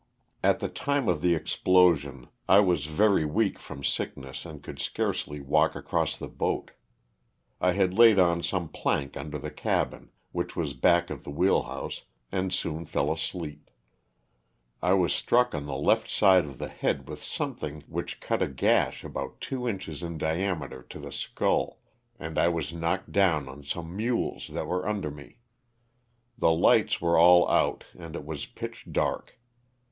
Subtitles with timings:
[0.43, 4.13] At the time of the explosion I was very weak from 360 LOSS OF THE
[4.15, 4.33] SULTANA.
[4.41, 6.71] sickness and could scarcely walk across the boat,
[7.59, 12.01] I had laid on some plank under the cabin, which was back of the wheelhouse,
[12.31, 13.69] and soon fell asleep.
[14.81, 18.47] I was struck on the left side of the head with something which cut a
[18.47, 21.79] gash about two inches in diameter to the skull,
[22.19, 25.37] and I was knocked down on some mules that were under me.
[26.39, 29.39] The lights were all out and it was pitch dark.